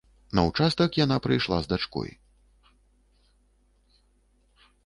[0.37, 2.09] На ўчастак яна прыйшла з дачкой.